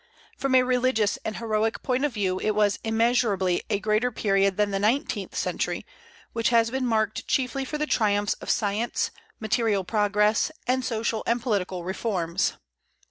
From 0.35 0.55
a 0.55 0.63
religious 0.63 1.17
and 1.17 1.37
heroic 1.37 1.83
point 1.83 2.05
of 2.05 2.11
view 2.15 2.39
it 2.39 2.55
was 2.55 2.79
immeasurably 2.83 3.61
a 3.69 3.79
greater 3.79 4.11
period 4.11 4.57
than 4.57 4.71
the 4.71 4.79
nineteenth 4.79 5.35
century, 5.35 5.85
which 6.33 6.49
has 6.49 6.71
been 6.71 6.87
marked 6.87 7.27
chiefly 7.27 7.63
for 7.65 7.77
the 7.77 7.85
triumphs 7.85 8.33
of 8.41 8.49
science, 8.49 9.11
material 9.39 9.83
progress, 9.83 10.51
and 10.65 10.83
social 10.83 11.21
and 11.27 11.39
political 11.39 11.83
reforms. 11.83 12.53